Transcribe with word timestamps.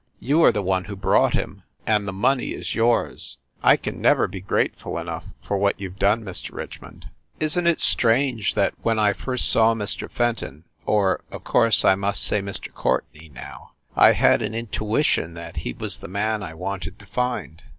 You 0.19 0.41
are 0.41 0.51
the 0.51 0.63
one 0.63 0.85
who 0.85 0.95
brought 0.95 1.35
him, 1.35 1.61
and 1.85 2.07
the 2.07 2.11
money 2.11 2.53
is 2.53 2.73
yours. 2.73 3.37
I 3.61 3.77
can 3.77 4.01
never 4.01 4.27
be 4.27 4.41
grateful 4.41 4.97
enough 4.97 5.25
for 5.43 5.59
what 5.59 5.79
you 5.79 5.91
ve 5.91 5.99
done, 5.99 6.23
Mr. 6.25 6.53
Richmond. 6.55 7.11
Isn 7.39 7.65
t 7.65 7.69
it 7.69 7.79
strange 7.79 8.55
320 8.55 8.55
FIND 8.55 8.55
THE 8.55 8.79
WOMAN 8.83 8.97
that 8.97 9.03
when 9.03 9.09
I 9.11 9.23
first 9.23 9.49
saw 9.51 9.75
Mr. 9.75 10.09
Fenton 10.09 10.63
or, 10.87 11.21
of 11.29 11.43
course, 11.43 11.85
I 11.85 11.93
must 11.93 12.23
say 12.23 12.41
Mr. 12.41 12.73
Courtenay 12.73 13.29
now 13.29 13.73
I 13.95 14.13
had 14.13 14.41
an 14.41 14.55
intuition 14.55 15.35
that 15.35 15.57
he 15.57 15.73
was 15.73 15.99
the 15.99 16.07
man 16.07 16.41
I 16.41 16.55
wanted 16.55 16.97
to 16.97 17.05
find 17.05 17.61